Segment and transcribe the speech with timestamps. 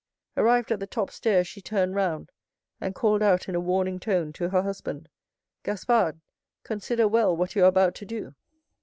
[0.35, 2.31] Arrived at the top stair, she turned round,
[2.79, 5.07] and called out, in a warning tone, to her husband,
[5.61, 6.19] "Gaspard,
[6.63, 8.33] consider well what you are about to do!"